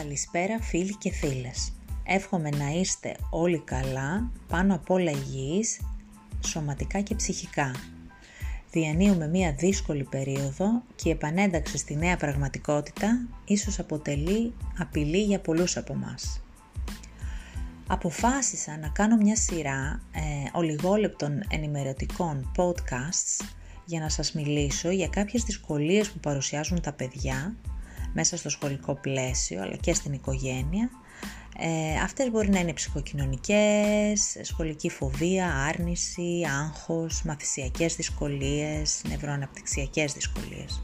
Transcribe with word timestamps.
Καλησπέρα 0.00 0.60
φίλοι 0.60 0.96
και 0.96 1.10
φίλες. 1.10 1.72
Εύχομαι 2.04 2.48
να 2.48 2.68
είστε 2.68 3.16
όλοι 3.30 3.58
καλά, 3.58 4.30
πάνω 4.48 4.74
απ' 4.74 4.90
όλα 4.90 5.10
υγιείς, 5.10 5.80
σωματικά 6.46 7.00
και 7.00 7.14
ψυχικά. 7.14 7.74
Διανύουμε 8.70 9.28
μία 9.28 9.52
δύσκολη 9.52 10.04
περίοδο 10.04 10.82
και 10.94 11.08
η 11.08 11.12
επανένταξη 11.12 11.78
στη 11.78 11.96
νέα 11.96 12.16
πραγματικότητα 12.16 13.28
ίσως 13.44 13.78
αποτελεί 13.78 14.54
απειλή 14.78 15.22
για 15.22 15.40
πολλούς 15.40 15.76
από 15.76 15.94
μας. 15.94 16.42
Αποφάσισα 17.86 18.78
να 18.78 18.88
κάνω 18.88 19.16
μια 19.16 19.36
σειρά 19.36 20.02
ε, 20.12 20.20
ολιγόλεπτων 20.52 21.42
ενημερωτικών 21.48 22.52
podcasts 22.56 23.44
για 23.84 24.00
να 24.00 24.08
σας 24.08 24.32
μιλήσω 24.32 24.90
για 24.90 25.08
κάποιες 25.08 25.42
δυσκολίες 25.42 26.10
που 26.10 26.18
παρουσιάζουν 26.18 26.80
τα 26.80 26.92
παιδιά 26.92 27.54
μέσα 28.12 28.36
στο 28.36 28.48
σχολικό 28.48 28.94
πλαίσιο 28.94 29.62
αλλά 29.62 29.76
και 29.76 29.94
στην 29.94 30.12
οικογένεια. 30.12 30.90
Ε, 31.58 32.00
αυτές 32.02 32.30
μπορεί 32.30 32.50
να 32.50 32.58
είναι 32.58 32.72
ψυχοκοινωνικές, 32.72 34.36
σχολική 34.42 34.90
φοβία, 34.90 35.54
άρνηση, 35.54 36.42
άγχος, 36.60 37.22
μαθησιακές 37.22 37.96
δυσκολίες, 37.96 39.02
νευροαναπτυξιακές 39.08 40.12
δυσκολίες. 40.12 40.82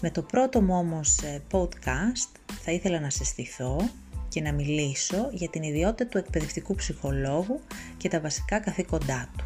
Με 0.00 0.10
το 0.10 0.22
πρώτο 0.22 0.60
μου 0.60 0.74
όμως 0.74 1.18
ε, 1.18 1.42
podcast 1.50 2.40
θα 2.62 2.72
ήθελα 2.72 3.00
να 3.00 3.10
συστηθώ 3.10 3.88
και 4.28 4.40
να 4.40 4.52
μιλήσω 4.52 5.28
για 5.32 5.48
την 5.48 5.62
ιδιότητα 5.62 6.06
του 6.06 6.18
εκπαιδευτικού 6.18 6.74
ψυχολόγου 6.74 7.60
και 7.96 8.08
τα 8.08 8.20
βασικά 8.20 8.58
καθήκοντά 8.58 9.28
του. 9.36 9.44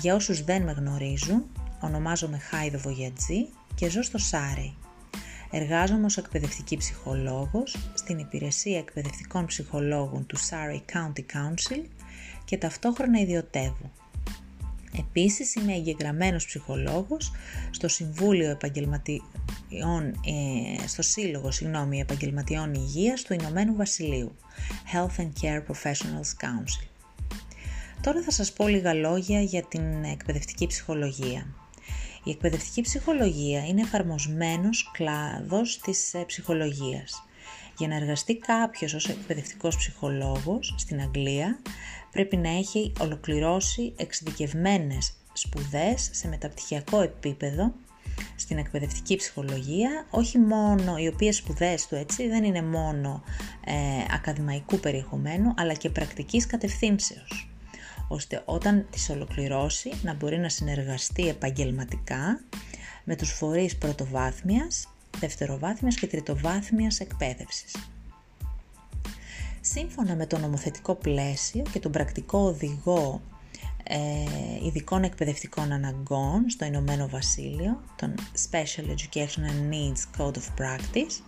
Για 0.00 0.14
όσους 0.14 0.44
δεν 0.44 0.62
με 0.62 0.72
γνωρίζουν, 0.72 1.44
ονομάζομαι 1.80 2.38
Χάιδο 2.38 2.78
Βογιατζή 2.78 3.48
και 3.74 3.90
ζω 3.90 4.02
στο 4.02 4.18
Σάρι, 4.18 4.74
Εργάζομαι 5.54 6.04
ως 6.04 6.16
εκπαιδευτική 6.16 6.76
ψυχολόγος 6.76 7.76
στην 7.94 8.18
υπηρεσία 8.18 8.78
εκπαιδευτικών 8.78 9.46
ψυχολόγων 9.46 10.26
του 10.26 10.38
Surrey 10.38 10.80
County 10.92 11.20
Council 11.20 11.84
και 12.44 12.56
ταυτόχρονα 12.56 13.20
ιδιωτεύω. 13.20 13.90
Επίσης 14.98 15.54
είμαι 15.54 15.72
εγγεγραμμένος 15.72 16.46
ψυχολόγος 16.46 17.32
στο 17.70 17.88
Συμβούλιο 17.88 18.50
Επαγγελματιών, 18.50 19.22
ε, 20.24 20.86
στο 20.86 21.02
Σύλλογο 21.02 21.50
συγγνώμη, 21.50 22.00
Επαγγελματιών 22.00 22.74
Υγείας 22.74 23.22
του 23.22 23.32
Ηνωμένου 23.32 23.76
Βασιλείου, 23.76 24.36
Health 24.92 25.20
and 25.20 25.30
Care 25.42 25.62
Professionals 25.66 26.30
Council. 26.40 26.86
Τώρα 28.00 28.22
θα 28.22 28.30
σας 28.30 28.52
πω 28.52 28.68
λίγα 28.68 28.94
λόγια 28.94 29.40
για 29.40 29.62
την 29.62 30.04
εκπαιδευτική 30.04 30.66
ψυχολογία. 30.66 31.46
Η 32.24 32.30
εκπαιδευτική 32.30 32.80
ψυχολογία 32.80 33.66
είναι 33.66 33.80
εφαρμοσμένος 33.80 34.90
κλάδος 34.92 35.78
της 35.78 36.14
ε, 36.14 36.24
ψυχολογίας. 36.26 37.22
Για 37.78 37.88
να 37.88 37.94
εργαστεί 37.94 38.36
κάποιος 38.36 38.94
ως 38.94 39.08
εκπαιδευτικός 39.08 39.76
ψυχολόγος 39.76 40.74
στην 40.78 41.00
Αγγλία 41.00 41.58
πρέπει 42.12 42.36
να 42.36 42.48
έχει 42.48 42.92
ολοκληρώσει 43.00 43.92
εξειδικευμένες 43.96 45.12
σπουδές 45.32 46.08
σε 46.12 46.28
μεταπτυχιακό 46.28 47.00
επίπεδο 47.00 47.72
στην 48.36 48.58
εκπαιδευτική 48.58 49.16
ψυχολογία, 49.16 50.06
όχι 50.10 50.38
μόνο 50.38 50.96
οι 50.96 51.06
οποίες 51.06 51.36
σπουδές 51.36 51.86
του 51.86 51.94
έτσι 51.94 52.28
δεν 52.28 52.44
είναι 52.44 52.62
μόνο 52.62 53.22
ε, 53.64 53.72
ακαδημαϊκού 54.14 54.78
περιεχομένου 54.78 55.54
αλλά 55.56 55.74
και 55.74 55.90
πρακτικής 55.90 56.46
κατευθύνσεως 56.46 57.51
ώστε 58.12 58.42
όταν 58.44 58.86
τις 58.90 59.10
ολοκληρώσει 59.10 59.92
να 60.02 60.14
μπορεί 60.14 60.38
να 60.38 60.48
συνεργαστεί 60.48 61.28
επαγγελματικά 61.28 62.40
με 63.04 63.16
τους 63.16 63.30
φορείς 63.30 63.76
πρωτοβάθμιας, 63.76 64.88
δευτεροβάθμιας 65.18 65.94
και 65.94 66.06
τριτοβάθμιας 66.06 67.00
εκπαίδευσης. 67.00 67.74
Σύμφωνα 69.60 70.14
με 70.14 70.26
το 70.26 70.38
νομοθετικό 70.38 70.94
πλαίσιο 70.94 71.62
και 71.72 71.78
τον 71.78 71.92
πρακτικό 71.92 72.38
οδηγό 72.38 73.20
ε, 73.84 74.66
ειδικών 74.66 75.02
εκπαιδευτικών 75.02 75.72
αναγκών 75.72 76.50
στο 76.50 76.64
Ηνωμένο 76.64 77.08
Βασίλειο, 77.08 77.82
τον 77.96 78.14
Special 78.50 78.84
Educational 78.84 79.72
Needs 79.72 80.20
Code 80.20 80.34
of 80.34 80.60
Practice, 80.60 81.22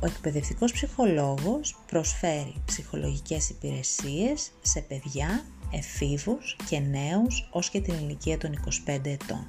ο 0.00 0.06
εκπαιδευτικός 0.06 0.72
ψυχολόγος 0.72 1.76
προσφέρει 1.86 2.54
ψυχολογικές 2.64 3.50
υπηρεσίες 3.50 4.50
σε 4.60 4.80
παιδιά 4.80 5.44
εφήβους 5.70 6.56
και 6.68 6.78
νέους 6.78 7.48
ως 7.50 7.70
και 7.70 7.80
την 7.80 7.94
ηλικία 7.94 8.38
των 8.38 8.52
25 8.86 9.06
ετών. 9.06 9.46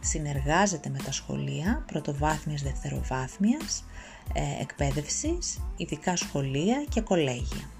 Συνεργάζεται 0.00 0.88
με 0.88 0.98
τα 1.04 1.12
σχολεία 1.12 1.84
πρωτοβάθμιας 1.86 2.62
δευτεροβάθμιας 2.62 3.84
ε, 4.32 4.62
εκπαίδευσης, 4.62 5.60
ειδικά 5.76 6.16
σχολεία 6.16 6.84
και 6.88 7.00
κολέγια. 7.00 7.70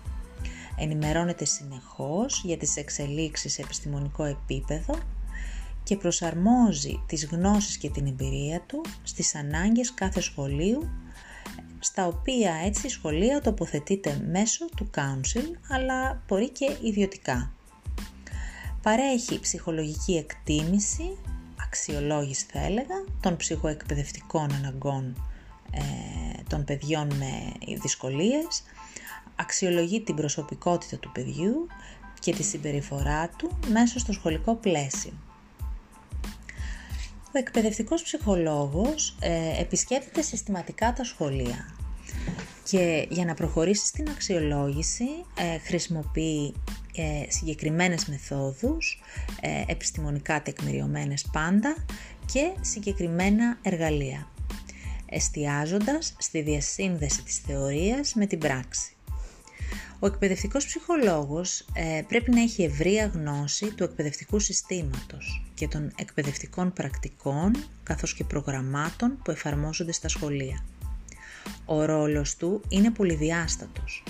Ενημερώνεται 0.77 1.45
συνεχώς 1.45 2.43
για 2.45 2.57
τις 2.57 2.77
εξελίξεις 2.77 3.53
σε 3.53 3.63
επιστημονικό 3.63 4.25
επίπεδο 4.25 4.99
και 5.83 5.97
προσαρμόζει 5.97 7.03
τις 7.07 7.27
γνώσεις 7.27 7.77
και 7.77 7.91
την 7.91 8.07
εμπειρία 8.07 8.61
του 8.67 8.85
στις 9.03 9.35
ανάγκες 9.35 9.95
κάθε 9.95 10.21
σχολείου 10.21 10.89
στα 11.79 12.07
οποία 12.07 12.55
έτσι 12.65 12.87
η 12.87 12.91
σχολεία 12.91 13.41
τοποθετείται 13.41 14.25
μέσω 14.31 14.67
του 14.77 14.91
council 14.95 15.45
αλλά 15.69 16.23
μπορεί 16.29 16.51
και 16.51 16.77
ιδιωτικά. 16.83 17.53
Παρέχει 18.83 19.41
ψυχολογική 19.41 20.17
εκτίμηση, 20.17 21.17
αξιολόγηση 21.65 22.47
θα 22.53 22.61
έλεγα, 22.61 23.05
των 23.21 23.37
ψυχοεκπαιδευτικών 23.37 24.53
αναγκών 24.53 25.23
ε, 25.71 26.43
των 26.49 26.65
παιδιών 26.65 27.15
με 27.15 27.53
δυσκολίες, 27.81 28.63
αξιολογεί 29.37 30.01
την 30.01 30.15
προσωπικότητα 30.15 30.97
του 30.97 31.13
παιδιού 31.13 31.67
και 32.21 32.33
τη 32.33 32.43
συμπεριφορά 32.43 33.29
του 33.29 33.59
μέσα 33.69 33.99
στο 33.99 34.13
σχολικό 34.13 34.55
πλαίσιο. 34.55 35.13
Ο 37.35 37.39
εκπαιδευτικός 37.39 38.03
ψυχολόγος 38.03 39.17
ε, 39.21 39.61
επισκέπτεται 39.61 40.23
συστηματικά 40.23 40.93
τα 40.93 41.05
σχολεία 41.05 41.79
και 42.71 43.07
για 43.11 43.25
να 43.25 43.35
προχωρήσει 43.35 43.87
στην 43.87 44.09
αξιολόγηση 44.09 45.09
ε, 45.39 45.59
χρησιμοποιεί 45.59 46.55
ε, 46.97 47.31
συγκεκριμένες 47.31 48.07
μεθόδους, 48.07 49.03
ε, 49.41 49.63
επιστημονικά 49.67 50.43
τεκμηριωμένες 50.43 51.29
πάντα 51.33 51.77
και 52.33 52.53
συγκεκριμένα 52.61 53.59
εργαλεία, 53.63 54.29
εστιάζοντας 55.07 56.15
στη 56.19 56.41
διασύνδεση 56.41 57.23
της 57.23 57.39
θεωρίας 57.39 58.15
με 58.15 58.27
την 58.27 58.39
πράξη. 58.39 58.98
Ο 60.01 60.07
εκπαιδευτικός 60.07 60.67
ψυχολόγος 60.67 61.61
ε, 61.73 62.03
πρέπει 62.09 62.31
να 62.31 62.41
έχει 62.41 62.63
ευρία 62.63 63.07
γνώση 63.07 63.75
του 63.75 63.85
εκπαιδευτικού 63.85 64.39
συστήματος 64.39 65.45
και 65.55 65.69
των 65.69 65.93
εκπαιδευτικών 65.97 66.73
πρακτικών 66.73 67.51
καθώς 67.83 68.15
και 68.15 68.25
προγραμμάτων 68.25 69.19
που 69.25 69.31
εφαρμόζονται 69.31 69.93
στα 69.93 70.09
σχολεία. 70.09 70.65
Ο 71.65 71.85
ρόλος 71.85 72.37
του 72.37 72.61
είναι 72.69 72.91
πολυδιάστατος. 72.91 74.03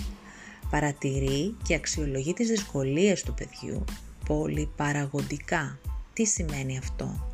Παρατηρεί 0.70 1.56
και 1.62 1.74
αξιολογεί 1.74 2.32
τις 2.34 2.48
δυσκολίες 2.48 3.22
του 3.22 3.34
παιδιού 3.34 3.84
πολυπαραγοντικά. 4.26 5.78
Τι 6.12 6.24
σημαίνει 6.24 6.78
αυτό; 6.78 7.28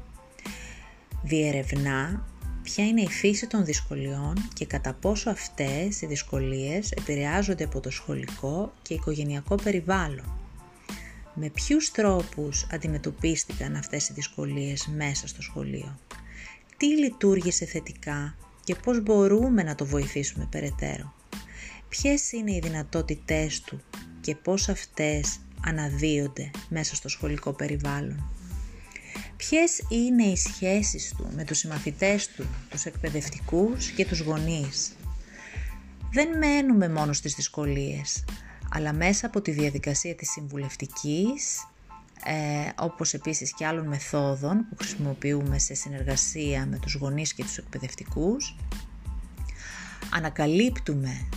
Διερευνά 1.23 2.27
ποια 2.65 2.87
είναι 2.87 3.01
η 3.01 3.09
φύση 3.09 3.47
των 3.47 3.65
δυσκολιών 3.65 4.49
και 4.53 4.67
κατά 4.67 4.93
πόσο 4.93 5.31
αυτές 5.31 6.01
οι 6.01 6.07
δυσκολίες 6.07 6.91
επηρεάζονται 6.91 7.65
από 7.65 7.81
το 7.81 7.91
σχολικό 7.91 8.73
και 8.83 8.95
οικογενειακό 8.95 9.55
περιβάλλον. 9.55 10.39
Με 11.35 11.49
ποιους 11.49 11.91
τρόπους 11.91 12.67
αντιμετωπίστηκαν 12.71 13.77
αυτές 13.77 14.09
οι 14.09 14.13
δυσκολίες 14.13 14.87
μέσα 14.97 15.27
στο 15.27 15.43
σχολείο; 15.43 15.99
Τι 16.77 16.87
λειτουργήσε 16.87 17.65
θετικά 17.65 18.37
και 18.65 18.75
πώς 18.75 19.03
μπορούμε 19.03 19.63
να 19.63 19.75
το 19.75 19.87
βοηθήσουμε 19.87 20.49
περαιτέρω; 20.51 21.15
Ποιες 21.89 22.33
είναι 22.33 22.53
οι 22.53 22.61
δυνατότητές 22.63 23.61
του 23.61 23.81
και 24.21 24.35
πώς 24.35 24.69
αυτές 24.69 25.39
αναδύονται 25.65 26.51
μέσα 26.69 26.95
στο 26.95 27.09
σχολικό 27.09 27.53
περιβάλλον; 27.53 28.34
Ποιες 29.37 29.83
είναι 29.89 30.23
οι 30.23 30.37
σχέσεις 30.37 31.15
του 31.17 31.29
με 31.35 31.45
τους 31.45 31.59
συμμαθητές 31.59 32.29
του, 32.29 32.47
τους 32.71 32.85
εκπαιδευτικούς 32.85 33.91
και 33.91 34.07
τους 34.07 34.21
γονείς; 34.21 34.97
Δεν 36.13 36.39
μένουμε 36.39 36.89
μόνο 36.89 37.13
στις 37.13 37.35
δυσκολίες, 37.35 38.25
αλλά 38.71 38.93
μέσα 38.93 39.27
από 39.27 39.41
τη 39.41 39.51
διαδικασία 39.51 40.15
της 40.15 40.31
συμβουλευτικής, 40.31 41.69
ε, 42.25 42.71
όπως 42.79 43.15
επίσης 43.15 43.55
και 43.55 43.67
άλλων 43.67 43.87
μεθόδων 43.87 44.67
που 44.69 44.77
χρησιμοποιούμε 44.79 45.59
σε 45.59 45.75
συνεργασία 45.75 46.67
με 46.67 46.79
τους 46.79 46.95
γονείς 46.95 47.35
και 47.35 47.43
τους 47.43 47.59
εκπαιδευτικούς, 47.59 48.57
ανακαλύπτουμε 50.11 51.29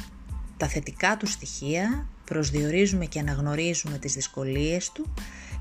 τα 0.57 0.67
θετικά 0.67 1.17
του 1.17 1.27
στοιχεία, 1.27 2.07
προσδιορίζουμε 2.25 3.05
και 3.05 3.19
αναγνωρίζουμε 3.19 3.97
τις 3.97 4.13
δυσκολίες 4.13 4.91
του 4.91 5.13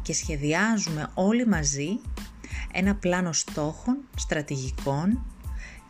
και 0.07 0.13
σχεδιάζουμε 0.13 1.11
όλοι 1.15 1.47
μαζί 1.47 2.01
ένα 2.73 2.95
πλάνο 2.95 3.33
στόχων, 3.33 3.99
στρατηγικών 4.17 5.25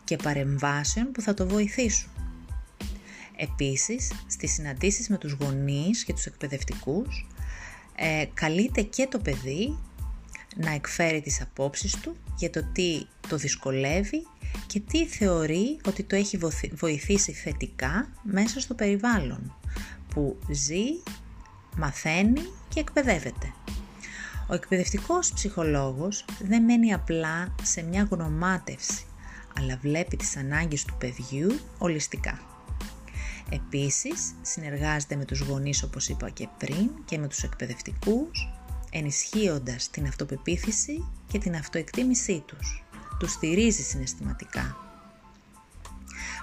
και 0.03 0.15
παρεμβάσεων 0.15 1.11
που 1.11 1.21
θα 1.21 1.33
το 1.33 1.47
βοηθήσουν. 1.47 2.09
Επίσης, 3.35 4.11
στις 4.27 4.53
συναντήσεις 4.53 5.09
με 5.09 5.17
τους 5.17 5.31
γονείς 5.31 6.03
και 6.03 6.13
τους 6.13 6.25
εκπαιδευτικούς, 6.25 7.27
ε, 7.95 8.25
καλείται 8.33 8.81
και 8.81 9.07
το 9.07 9.19
παιδί 9.19 9.77
να 10.55 10.71
εκφέρει 10.71 11.21
τις 11.21 11.41
απόψεις 11.41 11.99
του 11.99 12.15
για 12.37 12.49
το 12.49 12.63
τι 12.73 13.05
το 13.27 13.37
δυσκολεύει 13.37 14.27
και 14.67 14.79
τι 14.79 15.07
θεωρεί 15.07 15.79
ότι 15.87 16.03
το 16.03 16.15
έχει 16.15 16.39
βοηθήσει 16.73 17.31
θετικά 17.31 18.09
μέσα 18.23 18.59
στο 18.59 18.73
περιβάλλον 18.73 19.55
που 20.13 20.39
ζει, 20.49 20.85
μαθαίνει 21.77 22.41
και 22.69 22.79
εκπαιδεύεται. 22.79 23.53
Ο 24.49 24.53
εκπαιδευτικός 24.53 25.31
ψυχολόγος 25.33 26.25
δεν 26.39 26.63
μένει 26.63 26.93
απλά 26.93 27.55
σε 27.63 27.81
μια 27.81 28.07
γνωμάτευση, 28.11 29.05
αλλά 29.59 29.77
βλέπει 29.81 30.17
τις 30.17 30.37
ανάγκες 30.37 30.83
του 30.83 30.95
παιδιού 30.97 31.59
ολιστικά. 31.77 32.39
Επίσης, 33.49 34.33
συνεργάζεται 34.41 35.15
με 35.15 35.25
τους 35.25 35.39
γονείς 35.39 35.83
όπως 35.83 36.07
είπα 36.07 36.29
και 36.29 36.47
πριν 36.57 36.89
και 37.05 37.17
με 37.17 37.27
τους 37.27 37.43
εκπαιδευτικούς, 37.43 38.49
ενισχύοντας 38.91 39.89
την 39.89 40.07
αυτοπεποίθηση 40.07 41.07
και 41.27 41.37
την 41.37 41.55
αυτοεκτίμησή 41.55 42.43
τους. 42.45 42.83
Τους 43.19 43.31
στηρίζει 43.31 43.81
συναισθηματικά. 43.83 44.86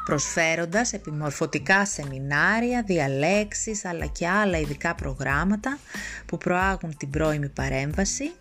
Προσφέροντας 0.05 0.93
επιμορφωτικά 0.93 1.87
σεμινάρια, 1.87 2.83
διαλέξεις 2.83 3.85
αλλά 3.85 4.07
και 4.07 4.29
άλλα 4.29 4.59
ειδικά 4.59 4.95
προγράμματα 4.95 5.79
που 6.27 6.39
προάγουν 6.39 6.97
την 6.97 7.11
πρώιμη 7.11 7.49
παρέμβαση 7.49 8.33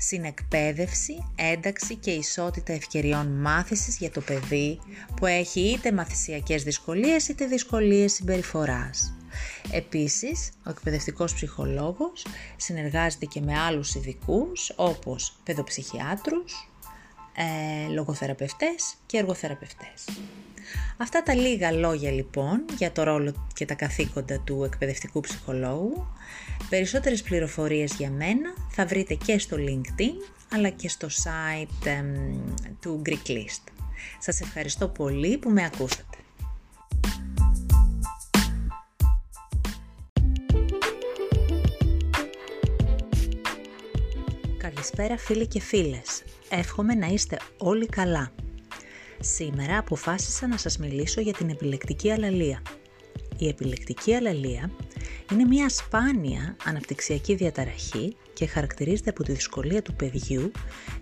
συνεκπαίδευση, 0.00 1.32
ένταξη 1.34 1.96
και 1.96 2.10
ισότητα 2.10 2.72
ευκαιριών 2.72 3.26
μάθησης 3.26 3.96
για 3.96 4.10
το 4.10 4.20
παιδί 4.20 4.80
που 5.16 5.26
έχει 5.26 5.60
είτε 5.60 5.92
μαθησιακές 5.92 6.62
δυσκολίες 6.62 7.28
είτε 7.28 7.46
δυσκολίες 7.46 8.12
συμπεριφοράς. 8.12 9.14
Επίσης, 9.72 10.50
ο 10.66 10.70
εκπαιδευτικός 10.70 11.34
ψυχολόγος 11.34 12.26
συνεργάζεται 12.56 13.26
και 13.26 13.40
με 13.40 13.58
άλλους 13.58 13.94
ειδικούς 13.94 14.72
όπως 14.76 15.36
παιδοψυχιάτρους, 15.44 16.70
ε, 17.36 17.92
λογοθεραπευτές 17.92 18.94
και 19.06 19.18
εργοθεραπευτές. 19.18 20.04
Αυτά 20.96 21.22
τα 21.22 21.34
λίγα 21.34 21.72
λόγια 21.72 22.10
λοιπόν 22.10 22.64
για 22.78 22.92
το 22.92 23.02
ρόλο 23.02 23.46
και 23.54 23.64
τα 23.64 23.74
καθήκοντα 23.74 24.40
του 24.40 24.64
εκπαιδευτικού 24.64 25.20
ψυχολόγου. 25.20 26.06
Περισσότερες 26.68 27.22
πληροφορίες 27.22 27.94
για 27.94 28.10
μένα 28.10 28.54
θα 28.70 28.86
βρείτε 28.86 29.14
και 29.14 29.38
στο 29.38 29.56
LinkedIn 29.56 30.32
αλλά 30.52 30.68
και 30.68 30.88
στο 30.88 31.08
site 31.08 32.02
του 32.80 33.02
Greek 33.06 33.30
List. 33.30 33.72
Σας 34.18 34.40
ευχαριστώ 34.40 34.88
πολύ 34.88 35.38
που 35.38 35.50
με 35.50 35.64
ακούσατε. 35.64 36.04
Καλησπέρα 44.58 45.18
φίλοι 45.18 45.46
και 45.46 45.60
φίλες. 45.60 46.22
Εύχομαι 46.48 46.94
να 46.94 47.06
είστε 47.06 47.38
όλοι 47.58 47.86
καλά. 47.86 48.32
Σήμερα 49.22 49.78
αποφάσισα 49.78 50.46
να 50.46 50.56
σας 50.56 50.78
μιλήσω 50.78 51.20
για 51.20 51.32
την 51.32 51.48
επιλεκτική 51.48 52.10
αλαλία. 52.10 52.62
Η 53.38 53.48
επιλεκτική 53.48 54.14
αλαλία 54.14 54.70
είναι 55.32 55.44
μια 55.44 55.68
σπάνια 55.68 56.56
αναπτυξιακή 56.64 57.34
διαταραχή 57.34 58.16
και 58.32 58.46
χαρακτηρίζεται 58.46 59.10
από 59.10 59.22
τη 59.22 59.32
δυσκολία 59.32 59.82
του 59.82 59.94
παιδιού 59.94 60.50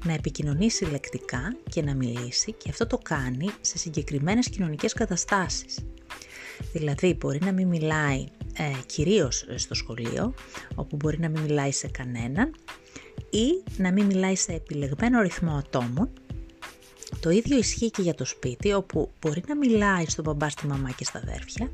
να 0.04 0.12
επικοινωνήσει 0.12 0.84
λεκτικά 0.84 1.56
και 1.70 1.82
να 1.82 1.94
μιλήσει 1.94 2.52
και 2.52 2.68
αυτό 2.70 2.86
το 2.86 2.98
κάνει 2.98 3.48
σε 3.60 3.78
συγκεκριμένες 3.78 4.48
κοινωνικές 4.48 4.92
καταστάσεις. 4.92 5.78
Δηλαδή 6.72 7.14
μπορεί 7.14 7.38
να 7.42 7.52
μην 7.52 7.68
μιλάει 7.68 8.26
ε, 8.56 8.72
κυρίως 8.86 9.46
στο 9.54 9.74
σχολείο, 9.74 10.34
όπου 10.74 10.96
μπορεί 10.96 11.18
να 11.18 11.28
μην 11.28 11.42
μιλάει 11.42 11.72
σε 11.72 11.88
κανέναν 11.88 12.54
ή 13.30 13.72
να 13.76 13.92
μην 13.92 14.04
μιλάει 14.04 14.36
σε 14.36 14.52
επιλεγμένο 14.52 15.20
ρυθμό 15.20 15.56
ατόμων 15.56 16.10
το 17.20 17.30
ίδιο 17.30 17.58
ισχύει 17.58 17.90
και 17.90 18.02
για 18.02 18.14
το 18.14 18.24
σπίτι, 18.24 18.72
όπου 18.72 19.10
μπορεί 19.20 19.42
να 19.48 19.56
μιλάει 19.56 20.04
στον 20.08 20.24
μπαμπά, 20.24 20.48
στη 20.48 20.66
μαμά 20.66 20.90
και 20.90 21.04
στα 21.04 21.18
αδέρφια, 21.18 21.70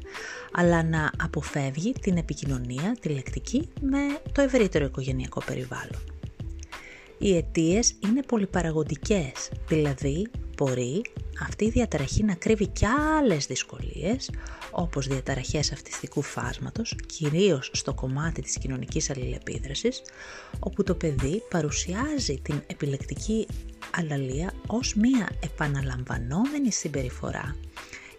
αλλά 0.52 0.82
να 0.82 1.10
αποφεύγει 1.18 1.92
την 1.92 2.16
επικοινωνία, 2.16 2.96
τη 3.00 3.08
λεκτική, 3.08 3.68
με 3.80 3.98
το 4.32 4.42
ευρύτερο 4.42 4.84
οικογενειακό 4.84 5.42
περιβάλλον. 5.46 6.02
Οι 7.18 7.36
αιτίες 7.36 7.94
είναι 8.04 8.22
πολυπαραγοντικές, 8.22 9.50
δηλαδή 9.68 10.30
μπορεί 10.56 11.02
αυτή 11.40 11.64
η 11.64 11.70
διαταραχή 11.70 12.24
να 12.24 12.34
κρύβει 12.34 12.66
και 12.66 12.86
άλλες 12.86 13.46
δυσκολίες, 13.46 14.30
όπως 14.70 15.06
διαταραχές 15.06 15.72
αυτιστικού 15.72 16.22
φάσματος, 16.22 16.96
κυρίως 17.06 17.70
στο 17.72 17.94
κομμάτι 17.94 18.42
της 18.42 18.58
κοινωνικής 18.58 19.10
αλληλεπίδρασης, 19.10 20.02
όπου 20.58 20.82
το 20.82 20.94
παιδί 20.94 21.42
παρουσιάζει 21.50 22.40
την 22.42 22.62
επιλεκτική 22.66 23.46
αλαλία 23.96 24.52
ως 24.66 24.94
μία 24.94 25.28
επαναλαμβανόμενη 25.40 26.72
συμπεριφορά, 26.72 27.56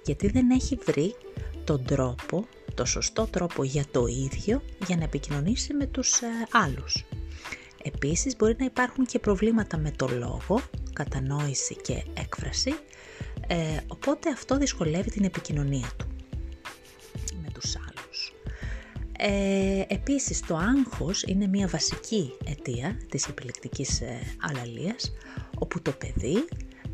γιατί 0.06 0.28
δεν 0.28 0.50
έχει 0.50 0.80
βρει 0.86 1.16
τον 1.64 1.86
τρόπο, 1.86 2.46
το 2.74 2.86
σωστό 2.86 3.28
τρόπο 3.32 3.64
για 3.64 3.86
το 3.92 4.06
ίδιο, 4.06 4.62
για 4.88 4.98
να 4.98 5.04
επικοινωνήσει 5.04 5.74
με 5.74 5.86
τους 5.86 6.22
ε, 6.22 6.28
άλλους. 6.52 7.06
Επίσης 7.84 8.36
μπορεί 8.36 8.56
να 8.60 8.66
υπάρχουν 8.66 9.06
και 9.06 9.20
προβλήματα 9.20 9.78
με 9.78 9.92
το 9.92 10.08
λόγο, 10.08 10.62
κατανόηση 10.96 11.76
και 11.76 12.04
έκφραση, 12.14 12.74
ε, 13.48 13.56
οπότε 13.88 14.30
αυτό 14.30 14.58
δυσκολεύει 14.58 15.10
την 15.12 15.24
επικοινωνία 15.24 15.90
του 15.98 16.06
με 17.42 17.48
τους 17.54 17.76
άλλους. 17.76 18.34
Ε, 19.18 19.84
επίσης 19.88 20.40
το 20.40 20.56
άγχος 20.56 21.24
είναι 21.24 21.48
μια 21.48 21.68
βασική 21.68 22.34
αιτία 22.46 22.98
της 23.10 23.28
επιλεκτικής 23.28 24.02
ε, 24.02 24.20
αλαλίας, 24.42 25.14
όπου 25.60 25.82
το 25.82 25.92
παιδί 25.92 26.48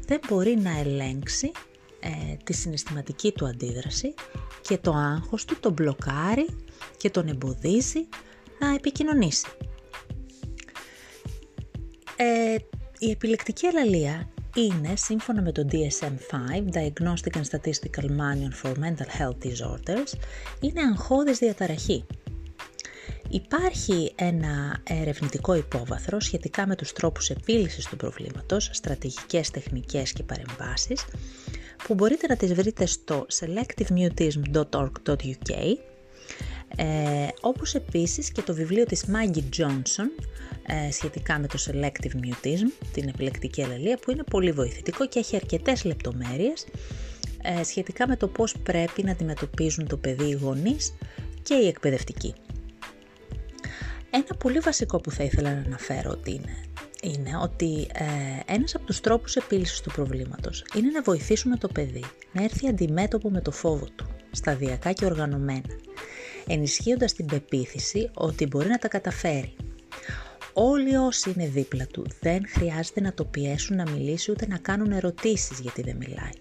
δεν 0.06 0.20
μπορεί 0.28 0.56
να 0.56 0.80
ελέγξει 0.80 1.52
ε, 2.00 2.36
τη 2.44 2.54
συναισθηματική 2.54 3.32
του 3.32 3.46
αντίδραση 3.46 4.14
και 4.62 4.78
το 4.78 4.92
άγχος 4.94 5.46
του 5.46 5.60
τον 5.60 5.74
μπλοκάρει 5.74 6.48
και 6.98 7.10
τον 7.10 7.28
εμποδίζει 7.28 8.08
να 8.60 8.74
επικοινωνήσει. 8.74 9.48
Ε, 12.16 12.56
η 13.04 13.10
επιλεκτική 13.10 13.68
αλαλία 13.68 14.30
είναι, 14.56 14.96
σύμφωνα 14.96 15.42
με 15.42 15.52
το 15.52 15.68
DSM-5, 15.72 16.70
Diagnostic 16.74 17.38
and 17.38 17.44
Statistical 17.52 18.06
Manual 18.06 18.54
for 18.64 18.72
Mental 18.72 19.08
Health 19.20 19.38
Disorders, 19.46 20.14
είναι 20.60 20.82
αγχώδης 20.82 21.38
διαταραχή. 21.38 22.06
Υπάρχει 23.30 24.12
ένα 24.16 24.82
ερευνητικό 24.84 25.54
υπόβαθρο 25.54 26.20
σχετικά 26.20 26.68
με 26.68 26.76
τους 26.76 26.94
τρόπους 26.94 27.30
επίλυσης 27.30 27.86
του 27.86 27.96
προβλήματος, 27.96 28.70
στρατηγικές, 28.72 29.52
τεχνικές 29.52 30.14
και 30.14 30.24
παρεμβάσεις, 30.24 31.06
που 31.88 31.94
μπορείτε 31.94 32.28
να 32.28 32.36
τις 32.36 32.54
βρείτε 32.54 32.86
στο 32.86 33.26
selectivemutism.org.uk 33.40 35.78
ε, 36.76 37.28
όπως 37.42 37.76
επίσης 37.76 38.32
και 38.32 38.42
το 38.42 38.54
βιβλίο 38.54 38.86
της 38.86 39.06
Maggie 39.08 39.62
Johnson 39.62 40.26
ε, 40.66 40.92
σχετικά 40.92 41.40
με 41.40 41.48
το 41.48 41.58
Selective 41.68 42.16
Mutism, 42.16 42.88
την 42.92 43.08
επιλεκτική 43.08 43.64
αλληλεία, 43.64 43.98
που 43.98 44.12
είναι 44.12 44.24
πολύ 44.24 44.52
βοηθητικό 44.52 45.08
και 45.08 45.20
έχει 45.20 45.36
αρκετές 45.36 45.84
λεπτομέρειες 45.84 46.66
ε, 47.42 47.64
σχετικά 47.64 48.08
με 48.08 48.16
το 48.16 48.28
πώς 48.28 48.56
πρέπει 48.64 49.04
να 49.04 49.12
αντιμετωπίζουν 49.12 49.88
το 49.88 49.98
παιδί 49.98 50.26
οι 50.26 50.34
γονείς 50.42 50.94
και 51.44 51.54
οι 51.54 51.68
εκπαιδευτικοί. 51.68 52.34
Ένα 54.10 54.38
πολύ 54.38 54.60
βασικό 54.60 55.00
που 55.00 55.12
θα 55.12 55.24
ήθελα 55.24 55.54
να 55.54 55.62
αναφέρω 55.62 56.12
ότι 56.12 56.32
είναι, 56.32 56.56
είναι 57.02 57.38
ότι 57.42 57.88
ε, 57.94 58.54
ένας 58.54 58.76
από 58.76 58.86
τους 58.86 59.00
τρόπους 59.00 59.36
επίλυσης 59.36 59.82
του 59.82 59.92
προβλήματος 59.92 60.66
είναι 60.76 60.90
να 60.92 61.02
βοηθήσουμε 61.02 61.58
το 61.58 61.68
παιδί 61.68 62.04
να 62.32 62.44
έρθει 62.44 62.68
αντιμέτωπο 62.68 63.30
με 63.30 63.42
το 63.42 63.52
φόβο 63.52 63.88
του, 63.96 64.08
σταδιακά 64.32 64.92
και 64.92 65.06
οργανωμένα 65.06 65.80
ενισχύοντας 66.48 67.14
την 67.14 67.26
πεποίθηση 67.26 68.10
ότι 68.14 68.46
μπορεί 68.48 68.68
να 68.68 68.78
τα 68.78 68.88
καταφέρει. 68.88 69.54
Όλοι 70.54 70.96
όσοι 70.96 71.34
είναι 71.36 71.48
δίπλα 71.48 71.86
του 71.86 72.06
δεν 72.20 72.44
χρειάζεται 72.48 73.02
να 73.02 73.14
το 73.14 73.26
πιέσουν 73.26 73.76
να 73.76 73.90
μιλήσει 73.92 74.32
ούτε 74.32 74.48
να 74.48 74.58
κάνουν 74.58 74.92
ερωτήσεις 74.92 75.60
γιατί 75.60 75.82
δεν 75.82 75.96
μιλάει. 75.96 76.32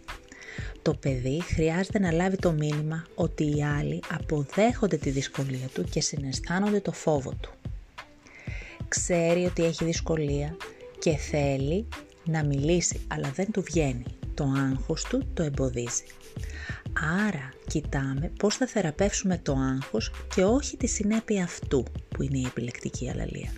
Το 0.83 0.95
παιδί 0.95 1.43
χρειάζεται 1.43 1.99
να 1.99 2.13
λάβει 2.13 2.37
το 2.37 2.53
μήνυμα 2.53 3.07
ότι 3.15 3.57
οι 3.57 3.65
άλλοι 3.65 4.01
αποδέχονται 4.11 4.97
τη 4.97 5.11
δυσκολία 5.11 5.69
του 5.75 5.85
και 5.85 6.01
συναισθάνονται 6.01 6.81
το 6.81 6.93
φόβο 6.93 7.33
του. 7.41 7.51
Ξέρει 8.89 9.45
ότι 9.45 9.65
έχει 9.65 9.85
δυσκολία 9.85 10.57
και 10.99 11.17
θέλει 11.17 11.89
να 12.25 12.45
μιλήσει 12.45 13.01
αλλά 13.09 13.31
δεν 13.31 13.51
του 13.51 13.63
βγαίνει. 13.63 14.05
Το 14.35 14.45
άγχος 14.45 15.05
του 15.05 15.29
το 15.35 15.43
εμποδίζει. 15.43 16.05
Άρα 17.27 17.49
κοιτάμε 17.67 18.33
πώς 18.39 18.57
θα 18.57 18.67
θεραπεύσουμε 18.67 19.39
το 19.39 19.53
άγχος 19.53 20.11
και 20.35 20.45
όχι 20.45 20.77
τη 20.77 20.87
συνέπεια 20.87 21.45
αυτού 21.45 21.85
που 22.09 22.23
είναι 22.23 22.39
η 22.39 22.45
επιλεκτική 22.47 23.11
αλαλία. 23.11 23.53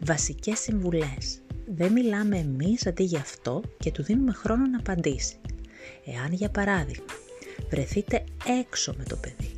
Βασικές 0.00 0.58
συμβουλές. 0.58 1.42
Δεν 1.66 1.92
μιλάμε 1.92 2.38
εμείς 2.38 2.86
αντί 2.86 3.02
για 3.02 3.20
αυτό 3.20 3.62
και 3.78 3.90
του 3.90 4.02
δίνουμε 4.02 4.32
χρόνο 4.32 4.66
να 4.66 4.78
απαντήσει. 4.78 5.36
Εάν 6.04 6.32
για 6.32 6.50
παράδειγμα 6.50 7.12
βρεθείτε 7.70 8.24
έξω 8.60 8.94
με 8.98 9.04
το 9.04 9.16
παιδί 9.16 9.50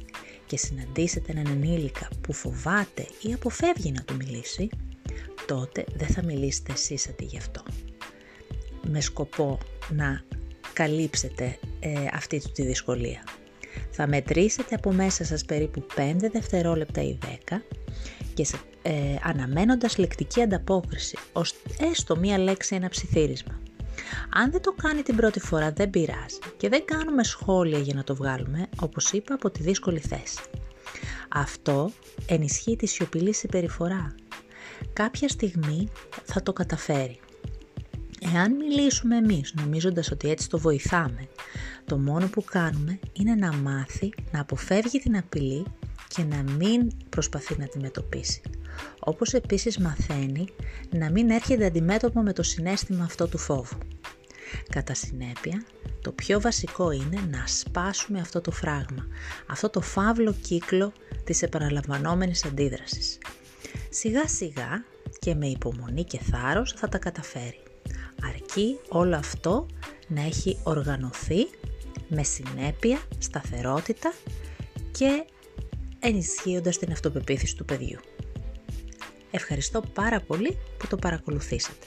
και 0.47 0.56
συναντήσετε 0.56 1.33
έναν 1.33 1.47
ενήλικα 1.47 2.09
που 2.21 2.33
φοβάται 2.33 3.06
ή 3.23 3.33
αποφεύγει 3.33 3.92
να 3.92 4.02
του 4.02 4.14
μιλήσει, 4.14 4.68
τότε 5.47 5.85
δεν 5.97 6.09
θα 6.09 6.25
μιλήσετε 6.25 6.73
εσείς 6.73 7.09
αντί 7.09 7.25
γι' 7.25 7.38
αυτό. 7.38 7.62
Με 8.83 9.00
σκοπό 9.00 9.59
να 9.88 10.23
καλύψετε 10.76 11.59
ε, 11.80 11.92
αυτή 12.12 12.42
τη 12.52 12.62
δυσκολία. 12.62 13.25
Θα 13.90 14.06
μετρήσετε 14.06 14.75
από 14.75 14.92
μέσα 14.92 15.25
σας 15.25 15.45
περίπου 15.45 15.87
5 15.97 16.14
δευτερόλεπτα 16.33 17.02
ή 17.02 17.18
10 17.49 17.56
και 18.35 18.45
σε, 18.45 18.56
ε, 18.83 18.92
αναμένοντας 19.23 19.99
λεκτική 19.99 20.42
ανταπόκριση, 20.42 21.18
ως 21.33 21.54
έστω 21.90 22.16
μία 22.16 22.38
λέξη 22.38 22.75
ένα 22.75 22.88
ψιθύρισμα. 22.88 23.61
Αν 24.30 24.50
δεν 24.50 24.62
το 24.62 24.73
κάνει 24.73 25.02
την 25.02 25.16
πρώτη 25.16 25.40
φορά 25.40 25.73
δεν 25.73 25.90
πειράζει 25.90 26.38
και 26.56 26.68
δεν 26.68 26.85
κάνουμε 26.85 27.25
σχόλια 27.25 27.78
για 27.78 27.95
να 27.95 28.04
το 28.04 28.14
βγάλουμε, 28.14 28.66
όπως 28.80 29.12
είπα, 29.12 29.35
από 29.35 29.50
τη 29.50 29.62
δύσκολη 29.62 29.99
θέση. 29.99 30.40
Αυτό 31.28 31.90
ενισχύει 32.26 32.76
τη 32.76 32.87
σιωπηλή 32.87 33.35
συμπεριφορά. 33.35 34.14
Κάποια 34.92 35.28
στιγμή 35.28 35.88
θα 36.25 36.42
το 36.42 36.52
καταφέρει. 36.52 37.21
Εάν 38.35 38.54
μιλήσουμε 38.56 39.16
εμείς 39.16 39.54
νομίζοντας 39.54 40.11
ότι 40.11 40.30
έτσι 40.30 40.49
το 40.49 40.59
βοηθάμε, 40.59 41.28
το 41.85 41.99
μόνο 41.99 42.28
που 42.28 42.45
κάνουμε 42.45 42.99
είναι 43.12 43.35
να 43.35 43.52
μάθει 43.52 44.12
να 44.30 44.40
αποφεύγει 44.40 44.99
την 44.99 45.16
απειλή 45.16 45.64
και 46.09 46.23
να 46.23 46.42
μην 46.52 46.90
προσπαθεί 47.09 47.59
να 47.59 47.64
αντιμετωπίσει. 47.64 48.40
Όπως 48.99 49.33
επίσης 49.33 49.78
μαθαίνει 49.78 50.49
να 50.90 51.11
μην 51.11 51.30
έρχεται 51.30 51.66
αντιμέτωπο 51.66 52.23
με 52.23 52.33
το 52.33 52.42
συνέστημα 52.42 53.04
αυτό 53.04 53.28
του 53.28 53.38
φόβου. 53.38 53.78
Κατά 54.71 54.95
συνέπεια, 54.95 55.64
το 56.02 56.12
πιο 56.12 56.40
βασικό 56.40 56.90
είναι 56.90 57.28
να 57.30 57.47
σπάσουμε 57.47 58.21
αυτό 58.21 58.40
το 58.40 58.50
φράγμα, 58.50 59.06
αυτό 59.47 59.71
το 59.71 59.80
φαύλο 59.80 60.35
κύκλο 60.42 60.92
της 61.25 61.42
επαναλαμβανόμενης 61.42 62.45
αντίδρασης. 62.45 63.18
Σιγά 63.90 64.28
σιγά 64.28 64.85
και 65.18 65.35
με 65.35 65.47
υπομονή 65.47 66.04
και 66.04 66.18
θάρρος 66.18 66.73
θα 66.73 66.88
τα 66.88 66.99
καταφέρει. 66.99 67.61
Αρκεί 68.28 68.78
όλο 68.88 69.16
αυτό 69.16 69.66
να 70.09 70.23
έχει 70.23 70.59
οργανωθεί 70.62 71.47
με 72.09 72.23
συνέπεια, 72.23 72.99
σταθερότητα 73.18 74.12
και 74.90 75.25
ενισχύοντας 75.99 76.78
την 76.78 76.92
αυτοπεποίθηση 76.92 77.56
του 77.56 77.64
παιδιού. 77.64 77.99
Ευχαριστώ 79.30 79.83
πάρα 79.95 80.21
πολύ 80.21 80.59
που 80.78 80.87
το 80.87 80.97
παρακολουθήσατε. 80.97 81.87